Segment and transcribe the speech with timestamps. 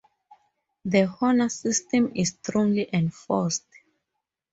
[0.83, 3.67] The honor system is strongly enforced.